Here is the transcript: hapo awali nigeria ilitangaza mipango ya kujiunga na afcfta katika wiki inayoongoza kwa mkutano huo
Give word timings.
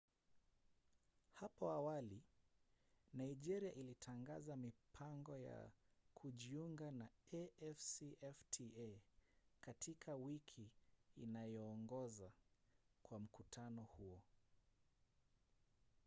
hapo 1.33 1.65
awali 1.71 2.19
nigeria 3.13 3.73
ilitangaza 3.75 4.55
mipango 4.55 5.37
ya 5.37 5.69
kujiunga 6.13 6.91
na 6.91 7.09
afcfta 7.33 8.87
katika 9.61 10.15
wiki 10.15 10.67
inayoongoza 11.17 12.31
kwa 13.03 13.19
mkutano 13.19 13.81
huo 13.83 14.21